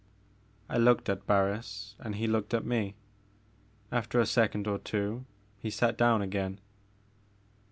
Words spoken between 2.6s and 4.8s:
me. After a second or